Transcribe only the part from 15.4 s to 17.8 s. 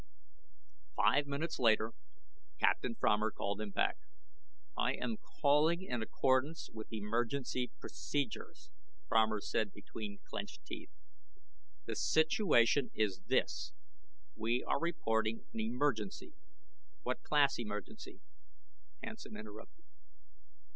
an emergency" "What class